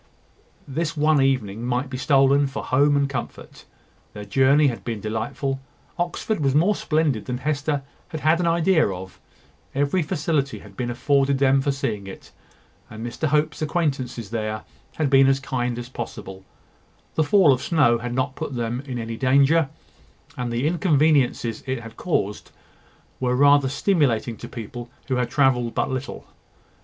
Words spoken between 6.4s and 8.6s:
more splendid than Hester had had an